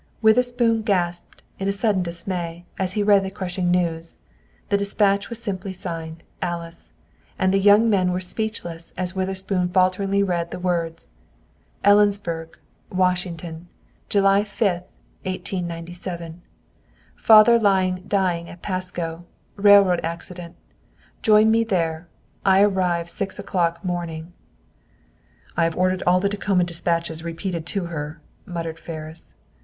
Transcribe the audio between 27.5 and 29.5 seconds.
to her," muttered Ferris.